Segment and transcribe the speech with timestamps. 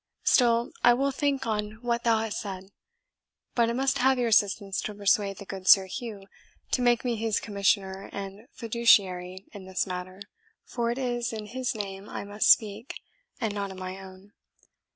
[0.23, 2.71] Still, I will think on what thou hast said;
[3.53, 6.25] but I must have your assistance to persuade the good Sir Hugh
[6.71, 10.21] to make me his commissioner and fiduciary in this matter,
[10.65, 12.95] for it is in his name I must speak,
[13.39, 14.31] and not in my own.